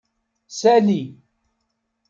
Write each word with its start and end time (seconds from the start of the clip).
Sali. 0.59 0.99